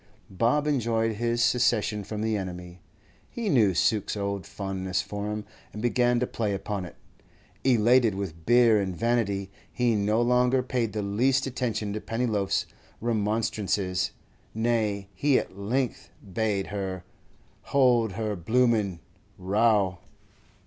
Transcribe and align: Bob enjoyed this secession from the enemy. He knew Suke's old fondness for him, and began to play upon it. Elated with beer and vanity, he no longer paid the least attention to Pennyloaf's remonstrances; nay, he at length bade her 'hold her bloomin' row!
Bob 0.31 0.65
enjoyed 0.65 1.19
this 1.19 1.43
secession 1.43 2.03
from 2.03 2.21
the 2.21 2.35
enemy. 2.35 2.79
He 3.29 3.49
knew 3.49 3.75
Suke's 3.75 4.17
old 4.17 4.47
fondness 4.47 4.99
for 5.03 5.29
him, 5.31 5.45
and 5.73 5.79
began 5.79 6.19
to 6.19 6.25
play 6.25 6.55
upon 6.55 6.85
it. 6.85 6.95
Elated 7.63 8.15
with 8.15 8.47
beer 8.47 8.81
and 8.81 8.97
vanity, 8.97 9.51
he 9.71 9.95
no 9.95 10.19
longer 10.19 10.63
paid 10.63 10.93
the 10.93 11.03
least 11.03 11.45
attention 11.45 11.93
to 11.93 12.01
Pennyloaf's 12.01 12.65
remonstrances; 12.99 14.09
nay, 14.55 15.07
he 15.13 15.37
at 15.37 15.55
length 15.55 16.09
bade 16.33 16.65
her 16.73 17.03
'hold 17.65 18.13
her 18.13 18.35
bloomin' 18.35 19.01
row! 19.37 19.99